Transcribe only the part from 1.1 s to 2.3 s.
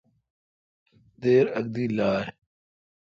دیر اک دی لائ۔